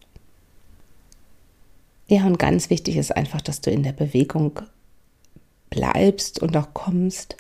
Ja, 2.07 2.27
und 2.27 2.39
ganz 2.39 2.69
wichtig 2.71 2.97
ist 2.97 3.17
einfach, 3.17 3.41
dass 3.41 3.61
du 3.61 3.71
in 3.71 3.83
der 3.83 3.93
Bewegung 3.93 4.61
bleibst 5.71 6.41
und 6.41 6.57
auch 6.57 6.69
kommst, 6.73 7.37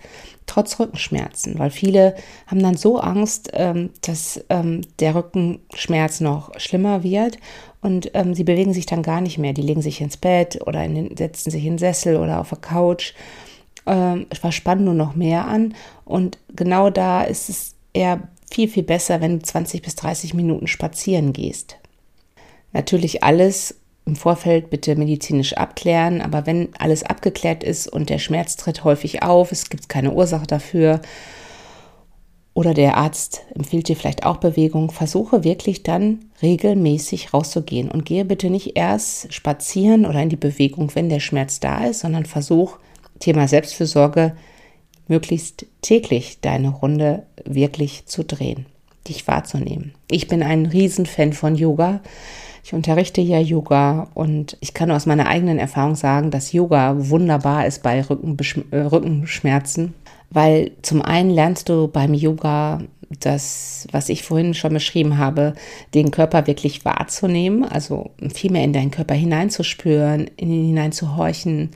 trotz 0.46 0.78
Rückenschmerzen, 0.80 1.58
weil 1.58 1.70
viele 1.70 2.14
haben 2.46 2.62
dann 2.62 2.76
so 2.76 2.98
Angst, 2.98 3.50
ähm, 3.52 3.90
dass 4.02 4.44
ähm, 4.48 4.82
der 4.98 5.14
Rückenschmerz 5.14 6.20
noch 6.20 6.58
schlimmer 6.58 7.02
wird 7.02 7.38
und 7.80 8.10
ähm, 8.14 8.34
sie 8.34 8.44
bewegen 8.44 8.72
sich 8.72 8.86
dann 8.86 9.02
gar 9.02 9.20
nicht 9.20 9.38
mehr. 9.38 9.52
Die 9.52 9.62
legen 9.62 9.82
sich 9.82 10.00
ins 10.00 10.16
Bett 10.16 10.60
oder 10.66 10.86
den, 10.86 11.16
setzen 11.16 11.50
sich 11.50 11.64
in 11.64 11.74
den 11.74 11.78
Sessel 11.78 12.16
oder 12.16 12.40
auf 12.40 12.48
der 12.48 12.58
Couch 12.58 13.14
ähm, 13.86 14.26
verspannen 14.32 14.84
nur 14.84 14.94
noch 14.94 15.14
mehr 15.14 15.46
an. 15.46 15.74
Und 16.04 16.38
genau 16.54 16.90
da 16.90 17.22
ist 17.22 17.48
es 17.48 17.74
eher 17.92 18.28
viel, 18.50 18.68
viel 18.68 18.82
besser, 18.82 19.20
wenn 19.20 19.38
du 19.38 19.44
20 19.44 19.82
bis 19.82 19.94
30 19.96 20.34
Minuten 20.34 20.66
spazieren 20.66 21.32
gehst. 21.32 21.76
Natürlich 22.72 23.22
alles 23.22 23.76
im 24.06 24.16
Vorfeld 24.16 24.70
bitte 24.70 24.96
medizinisch 24.96 25.54
abklären, 25.54 26.20
aber 26.20 26.46
wenn 26.46 26.68
alles 26.78 27.02
abgeklärt 27.04 27.64
ist 27.64 27.88
und 27.88 28.10
der 28.10 28.18
Schmerz 28.18 28.56
tritt 28.56 28.84
häufig 28.84 29.22
auf, 29.22 29.50
es 29.50 29.70
gibt 29.70 29.88
keine 29.88 30.12
Ursache 30.12 30.46
dafür 30.46 31.00
oder 32.52 32.74
der 32.74 32.96
Arzt 32.96 33.42
empfiehlt 33.54 33.88
dir 33.88 33.96
vielleicht 33.96 34.24
auch 34.24 34.36
Bewegung, 34.36 34.92
versuche 34.92 35.42
wirklich 35.42 35.82
dann 35.82 36.26
regelmäßig 36.42 37.34
rauszugehen 37.34 37.90
und 37.90 38.04
gehe 38.04 38.24
bitte 38.24 38.50
nicht 38.50 38.76
erst 38.76 39.32
spazieren 39.32 40.06
oder 40.06 40.22
in 40.22 40.28
die 40.28 40.36
Bewegung, 40.36 40.94
wenn 40.94 41.08
der 41.08 41.20
Schmerz 41.20 41.58
da 41.58 41.84
ist, 41.84 42.00
sondern 42.00 42.26
versuch 42.26 42.78
Thema 43.24 43.48
Selbstfürsorge, 43.48 44.36
möglichst 45.08 45.64
täglich 45.80 46.40
deine 46.42 46.68
Runde 46.68 47.22
wirklich 47.46 48.04
zu 48.04 48.22
drehen, 48.22 48.66
dich 49.08 49.26
wahrzunehmen. 49.26 49.94
Ich 50.10 50.28
bin 50.28 50.42
ein 50.42 50.66
Riesenfan 50.66 51.32
von 51.32 51.54
Yoga. 51.54 52.00
Ich 52.62 52.74
unterrichte 52.74 53.22
ja 53.22 53.38
Yoga 53.38 54.08
und 54.12 54.58
ich 54.60 54.74
kann 54.74 54.90
aus 54.90 55.06
meiner 55.06 55.26
eigenen 55.26 55.58
Erfahrung 55.58 55.94
sagen, 55.94 56.30
dass 56.30 56.52
Yoga 56.52 57.08
wunderbar 57.08 57.66
ist 57.66 57.82
bei 57.82 57.98
äh, 57.98 58.76
Rückenschmerzen, 58.76 59.94
weil 60.30 60.72
zum 60.82 61.00
einen 61.00 61.30
lernst 61.30 61.70
du 61.70 61.88
beim 61.88 62.12
Yoga 62.12 62.80
das, 63.20 63.86
was 63.90 64.10
ich 64.10 64.22
vorhin 64.22 64.52
schon 64.52 64.74
beschrieben 64.74 65.16
habe, 65.16 65.54
den 65.94 66.10
Körper 66.10 66.46
wirklich 66.46 66.84
wahrzunehmen, 66.84 67.64
also 67.64 68.10
viel 68.34 68.50
mehr 68.50 68.64
in 68.64 68.72
deinen 68.74 68.90
Körper 68.90 69.14
hineinzuspüren, 69.14 70.30
in 70.36 70.50
ihn 70.50 70.66
hineinzuhorchen, 70.66 71.70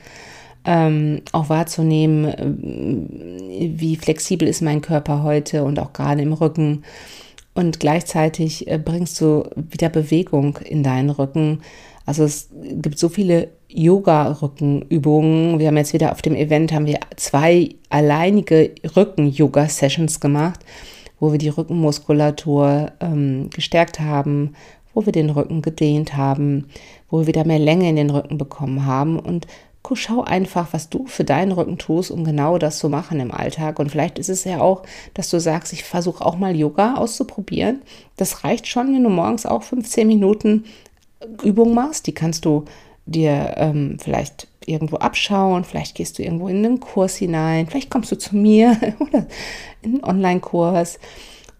ähm, 0.68 1.22
auch 1.32 1.48
wahrzunehmen, 1.48 2.24
äh, 2.26 3.70
wie 3.80 3.96
flexibel 3.96 4.46
ist 4.46 4.60
mein 4.60 4.82
Körper 4.82 5.22
heute 5.22 5.64
und 5.64 5.78
auch 5.78 5.94
gerade 5.94 6.20
im 6.20 6.34
Rücken. 6.34 6.84
Und 7.54 7.80
gleichzeitig 7.80 8.68
äh, 8.68 8.76
bringst 8.76 9.18
du 9.18 9.48
wieder 9.56 9.88
Bewegung 9.88 10.58
in 10.58 10.82
deinen 10.82 11.08
Rücken. 11.08 11.62
Also 12.04 12.24
es 12.24 12.50
gibt 12.52 12.98
so 12.98 13.08
viele 13.08 13.48
Yoga-Rückenübungen. 13.68 15.58
Wir 15.58 15.68
haben 15.68 15.78
jetzt 15.78 15.94
wieder 15.94 16.12
auf 16.12 16.20
dem 16.20 16.34
Event 16.34 16.70
haben 16.72 16.84
wir 16.86 17.00
zwei 17.16 17.70
alleinige 17.88 18.74
Rücken-Yoga-Sessions 18.94 20.20
gemacht, 20.20 20.60
wo 21.18 21.32
wir 21.32 21.38
die 21.38 21.48
Rückenmuskulatur 21.48 22.92
ähm, 23.00 23.48
gestärkt 23.48 24.00
haben, 24.00 24.52
wo 24.92 25.06
wir 25.06 25.12
den 25.14 25.30
Rücken 25.30 25.62
gedehnt 25.62 26.14
haben, 26.14 26.66
wo 27.08 27.20
wir 27.20 27.26
wieder 27.26 27.46
mehr 27.46 27.58
Länge 27.58 27.88
in 27.88 27.96
den 27.96 28.10
Rücken 28.10 28.36
bekommen 28.36 28.84
haben 28.84 29.18
und 29.18 29.46
schau 29.94 30.22
einfach, 30.22 30.68
was 30.72 30.88
du 30.88 31.06
für 31.06 31.24
deinen 31.24 31.52
Rücken 31.52 31.78
tust, 31.78 32.10
um 32.10 32.24
genau 32.24 32.58
das 32.58 32.78
zu 32.78 32.88
machen 32.88 33.20
im 33.20 33.30
Alltag. 33.30 33.78
Und 33.78 33.90
vielleicht 33.90 34.18
ist 34.18 34.28
es 34.28 34.44
ja 34.44 34.60
auch, 34.60 34.82
dass 35.14 35.30
du 35.30 35.40
sagst, 35.40 35.72
ich 35.72 35.84
versuche 35.84 36.24
auch 36.24 36.36
mal 36.36 36.56
Yoga 36.56 36.94
auszuprobieren. 36.94 37.82
Das 38.16 38.44
reicht 38.44 38.66
schon, 38.66 38.94
wenn 38.94 39.04
du 39.04 39.10
morgens 39.10 39.46
auch 39.46 39.62
15 39.62 40.06
Minuten 40.06 40.64
Übung 41.42 41.74
machst. 41.74 42.06
Die 42.06 42.14
kannst 42.14 42.44
du 42.44 42.64
dir 43.06 43.54
ähm, 43.56 43.96
vielleicht 44.00 44.48
irgendwo 44.66 44.96
abschauen, 44.96 45.64
vielleicht 45.64 45.94
gehst 45.94 46.18
du 46.18 46.22
irgendwo 46.22 46.48
in 46.48 46.64
einen 46.64 46.80
Kurs 46.80 47.16
hinein, 47.16 47.66
vielleicht 47.66 47.90
kommst 47.90 48.12
du 48.12 48.18
zu 48.18 48.36
mir 48.36 48.76
oder 49.00 49.26
in 49.82 49.94
einen 49.94 50.04
Online-Kurs 50.04 50.98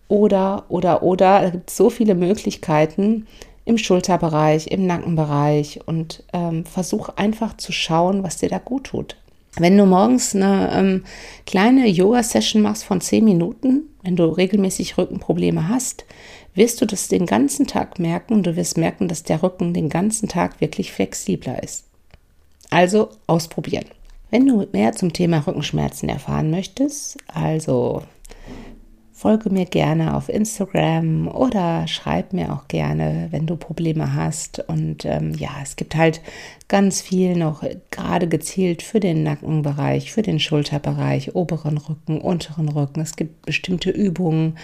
oder, 0.08 0.64
oder, 0.68 1.02
oder. 1.02 1.44
Es 1.44 1.52
gibt 1.52 1.70
so 1.70 1.90
viele 1.90 2.14
Möglichkeiten, 2.14 3.26
im 3.68 3.76
Schulterbereich, 3.76 4.68
im 4.68 4.86
Nackenbereich 4.86 5.80
und 5.84 6.24
ähm, 6.32 6.64
versuch 6.64 7.10
einfach 7.10 7.56
zu 7.58 7.70
schauen, 7.70 8.22
was 8.22 8.38
dir 8.38 8.48
da 8.48 8.58
gut 8.58 8.84
tut. 8.84 9.16
Wenn 9.58 9.76
du 9.76 9.84
morgens 9.84 10.34
eine 10.34 10.70
ähm, 10.72 11.04
kleine 11.44 11.86
Yoga-Session 11.86 12.62
machst 12.62 12.84
von 12.84 13.02
10 13.02 13.24
Minuten, 13.24 13.82
wenn 14.02 14.16
du 14.16 14.24
regelmäßig 14.24 14.96
Rückenprobleme 14.96 15.68
hast, 15.68 16.06
wirst 16.54 16.80
du 16.80 16.86
das 16.86 17.08
den 17.08 17.26
ganzen 17.26 17.66
Tag 17.66 17.98
merken 17.98 18.34
und 18.34 18.46
du 18.46 18.56
wirst 18.56 18.78
merken, 18.78 19.06
dass 19.06 19.22
der 19.22 19.42
Rücken 19.42 19.74
den 19.74 19.90
ganzen 19.90 20.28
Tag 20.28 20.62
wirklich 20.62 20.90
flexibler 20.90 21.62
ist. 21.62 21.84
Also 22.70 23.10
ausprobieren. 23.26 23.86
Wenn 24.30 24.46
du 24.46 24.66
mehr 24.72 24.92
zum 24.92 25.12
Thema 25.12 25.46
Rückenschmerzen 25.46 26.08
erfahren 26.08 26.50
möchtest, 26.50 27.18
also 27.26 28.02
folge 29.18 29.50
mir 29.50 29.64
gerne 29.64 30.14
auf 30.14 30.28
Instagram 30.28 31.26
oder 31.26 31.88
schreib 31.88 32.32
mir 32.32 32.52
auch 32.52 32.68
gerne, 32.68 33.26
wenn 33.32 33.46
du 33.46 33.56
Probleme 33.56 34.14
hast. 34.14 34.60
Und 34.68 35.04
ähm, 35.04 35.34
ja, 35.34 35.50
es 35.60 35.74
gibt 35.74 35.96
halt 35.96 36.20
ganz 36.68 37.00
viel 37.00 37.34
noch 37.34 37.64
gerade 37.90 38.28
gezielt 38.28 38.80
für 38.80 39.00
den 39.00 39.24
Nackenbereich, 39.24 40.12
für 40.12 40.22
den 40.22 40.38
Schulterbereich, 40.38 41.34
oberen 41.34 41.78
Rücken, 41.78 42.20
unteren 42.20 42.68
Rücken. 42.68 43.00
Es 43.00 43.16
gibt 43.16 43.44
bestimmte 43.44 43.90
Übungen. 43.90 44.56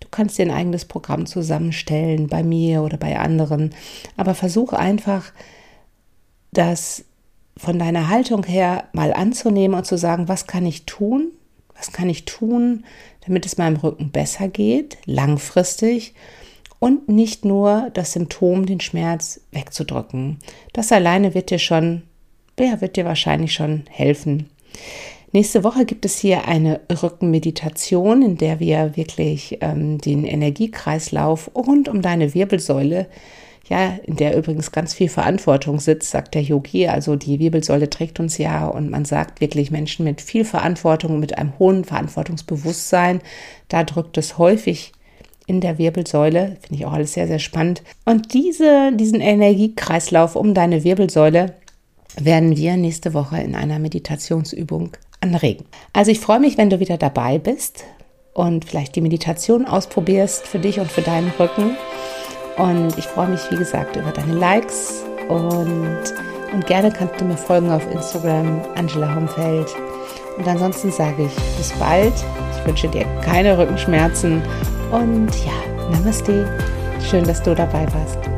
Du 0.00 0.08
kannst 0.10 0.38
dir 0.38 0.46
ein 0.46 0.50
eigenes 0.50 0.86
Programm 0.86 1.26
zusammenstellen, 1.26 2.26
bei 2.26 2.42
mir 2.42 2.82
oder 2.82 2.96
bei 2.96 3.16
anderen. 3.16 3.70
Aber 4.16 4.34
versuch 4.34 4.72
einfach, 4.72 5.32
das 6.52 7.04
von 7.56 7.78
deiner 7.78 8.08
Haltung 8.08 8.42
her 8.42 8.88
mal 8.92 9.12
anzunehmen 9.12 9.78
und 9.78 9.86
zu 9.86 9.96
sagen, 9.96 10.26
was 10.26 10.48
kann 10.48 10.66
ich 10.66 10.84
tun? 10.84 11.30
Was 11.76 11.92
kann 11.92 12.10
ich 12.10 12.26
tun, 12.26 12.84
damit 13.30 13.46
es 13.46 13.58
meinem 13.58 13.76
Rücken 13.76 14.10
besser 14.10 14.48
geht, 14.48 14.98
langfristig 15.06 16.14
und 16.80 17.08
nicht 17.08 17.44
nur 17.44 17.90
das 17.94 18.12
Symptom, 18.12 18.66
den 18.66 18.80
Schmerz 18.80 19.40
wegzudrücken. 19.52 20.38
Das 20.72 20.90
alleine 20.90 21.32
wird 21.32 21.50
dir 21.50 21.60
schon, 21.60 22.02
ja, 22.58 22.80
wird 22.80 22.96
dir 22.96 23.04
wahrscheinlich 23.04 23.54
schon 23.54 23.84
helfen. 23.88 24.50
Nächste 25.30 25.62
Woche 25.62 25.84
gibt 25.84 26.04
es 26.04 26.18
hier 26.18 26.48
eine 26.48 26.80
Rückenmeditation, 26.90 28.22
in 28.22 28.36
der 28.36 28.58
wir 28.58 28.96
wirklich 28.96 29.58
ähm, 29.60 29.98
den 29.98 30.24
Energiekreislauf 30.24 31.52
rund 31.54 31.88
um 31.88 32.02
deine 32.02 32.34
Wirbelsäule 32.34 33.06
ja, 33.70 33.98
in 34.02 34.16
der 34.16 34.36
übrigens 34.36 34.72
ganz 34.72 34.94
viel 34.94 35.08
Verantwortung 35.08 35.78
sitzt, 35.78 36.10
sagt 36.10 36.34
der 36.34 36.42
Yogi. 36.42 36.88
Also 36.88 37.14
die 37.14 37.38
Wirbelsäule 37.38 37.88
trägt 37.88 38.18
uns 38.18 38.36
ja 38.36 38.66
und 38.66 38.90
man 38.90 39.04
sagt 39.04 39.40
wirklich 39.40 39.70
Menschen 39.70 40.04
mit 40.04 40.20
viel 40.20 40.44
Verantwortung, 40.44 41.20
mit 41.20 41.38
einem 41.38 41.56
hohen 41.60 41.84
Verantwortungsbewusstsein, 41.84 43.20
da 43.68 43.84
drückt 43.84 44.18
es 44.18 44.38
häufig 44.38 44.92
in 45.46 45.60
der 45.60 45.78
Wirbelsäule. 45.78 46.56
Finde 46.60 46.74
ich 46.74 46.84
auch 46.84 46.92
alles 46.92 47.12
sehr, 47.12 47.28
sehr 47.28 47.38
spannend. 47.38 47.82
Und 48.04 48.34
diese, 48.34 48.90
diesen 48.92 49.20
Energiekreislauf 49.20 50.34
um 50.34 50.52
deine 50.52 50.82
Wirbelsäule 50.82 51.54
werden 52.18 52.56
wir 52.56 52.76
nächste 52.76 53.14
Woche 53.14 53.40
in 53.40 53.54
einer 53.54 53.78
Meditationsübung 53.78 54.90
anregen. 55.20 55.64
Also 55.92 56.10
ich 56.10 56.18
freue 56.18 56.40
mich, 56.40 56.58
wenn 56.58 56.70
du 56.70 56.80
wieder 56.80 56.98
dabei 56.98 57.38
bist 57.38 57.84
und 58.34 58.64
vielleicht 58.64 58.96
die 58.96 59.00
Meditation 59.00 59.64
ausprobierst 59.64 60.48
für 60.48 60.58
dich 60.58 60.80
und 60.80 60.90
für 60.90 61.02
deinen 61.02 61.30
Rücken. 61.38 61.76
Und 62.60 62.98
ich 62.98 63.06
freue 63.06 63.28
mich, 63.28 63.40
wie 63.50 63.56
gesagt, 63.56 63.96
über 63.96 64.10
deine 64.10 64.34
Likes 64.34 65.02
und, 65.28 66.02
und 66.52 66.66
gerne 66.66 66.92
kannst 66.92 67.18
du 67.18 67.24
mir 67.24 67.36
folgen 67.36 67.70
auf 67.70 67.90
Instagram, 67.90 68.60
Angela 68.76 69.14
Homfeld. 69.14 69.74
Und 70.36 70.46
ansonsten 70.46 70.90
sage 70.92 71.24
ich 71.24 71.56
bis 71.56 71.72
bald. 71.78 72.12
Ich 72.52 72.66
wünsche 72.66 72.88
dir 72.88 73.06
keine 73.22 73.56
Rückenschmerzen 73.56 74.42
und 74.90 75.30
ja, 75.46 75.88
Namaste. 75.90 76.46
Schön, 77.08 77.24
dass 77.24 77.42
du 77.42 77.54
dabei 77.54 77.86
warst. 77.94 78.29